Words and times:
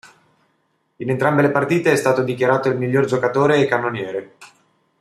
In 0.95 1.11
entrambe 1.11 1.43
le 1.43 1.51
partite 1.51 1.91
è 1.91 1.95
stato 1.95 2.23
dichiarato 2.23 2.67
il 2.69 2.75
miglior 2.79 3.05
giocatore 3.05 3.59
e 3.61 3.67
cannoniere. 3.67 4.35